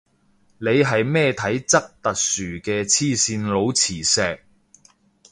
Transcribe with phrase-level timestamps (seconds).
[0.57, 4.43] 你係咩體質特殊嘅黐線佬磁石